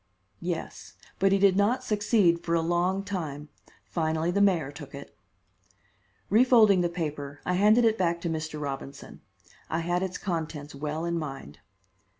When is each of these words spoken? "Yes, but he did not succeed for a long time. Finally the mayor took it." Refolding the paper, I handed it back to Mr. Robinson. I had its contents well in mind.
"Yes, 0.41 0.95
but 1.19 1.31
he 1.31 1.37
did 1.37 1.55
not 1.55 1.83
succeed 1.83 2.43
for 2.43 2.55
a 2.55 2.61
long 2.61 3.03
time. 3.03 3.49
Finally 3.85 4.31
the 4.31 4.41
mayor 4.41 4.71
took 4.71 4.95
it." 4.95 5.15
Refolding 6.27 6.81
the 6.81 6.89
paper, 6.89 7.39
I 7.45 7.53
handed 7.53 7.85
it 7.85 7.99
back 7.99 8.19
to 8.21 8.27
Mr. 8.27 8.59
Robinson. 8.59 9.21
I 9.69 9.81
had 9.81 10.01
its 10.01 10.17
contents 10.17 10.73
well 10.73 11.05
in 11.05 11.19
mind. 11.19 11.59